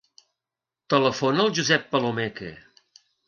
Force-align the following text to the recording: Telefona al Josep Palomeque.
Telefona 0.93 1.45
al 1.45 1.53
Josep 1.59 1.85
Palomeque. 1.93 2.51